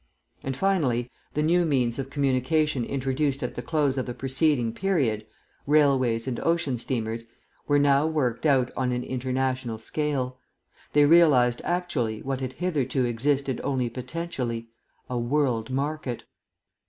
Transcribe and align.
And, 0.41 0.57
finally, 0.57 1.11
the 1.35 1.43
new 1.43 1.63
means 1.63 1.99
of 1.99 2.09
communication 2.09 2.83
introduced 2.83 3.43
at 3.43 3.53
the 3.53 3.61
close 3.61 3.99
of 3.99 4.07
the 4.07 4.15
preceding 4.15 4.73
period 4.73 5.27
railways 5.67 6.27
and 6.27 6.39
ocean 6.39 6.79
steamers 6.79 7.27
were 7.67 7.77
now 7.77 8.07
worked 8.07 8.47
out 8.47 8.71
on 8.75 8.91
an 8.91 9.03
international 9.03 9.77
scale; 9.77 10.39
they 10.93 11.05
realised 11.05 11.61
actually, 11.63 12.19
what 12.23 12.41
had 12.41 12.53
hitherto 12.53 13.05
existed 13.05 13.61
only 13.63 13.91
potentially, 13.91 14.69
a 15.07 15.19
world 15.19 15.69
market. 15.69 16.23